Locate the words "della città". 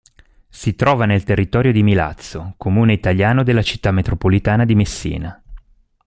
3.43-3.91